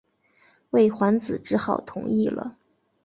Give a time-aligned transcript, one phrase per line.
[0.71, 2.57] 魏桓子只好同意了。